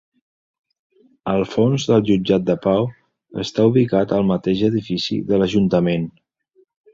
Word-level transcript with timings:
El 1.33 1.43
fons 1.51 1.85
del 1.91 2.01
Jutjat 2.07 2.47
de 2.47 2.55
Pau 2.63 2.87
està 3.43 3.67
ubicat 3.73 4.15
al 4.19 4.27
mateix 4.31 4.65
edifici 4.71 5.21
de 5.29 5.41
l’ajuntament. 5.43 6.11